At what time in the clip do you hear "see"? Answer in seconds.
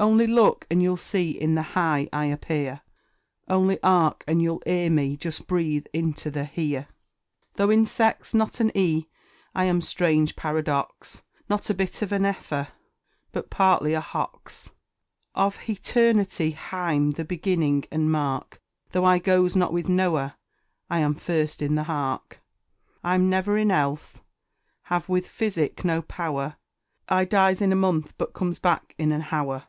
0.96-1.32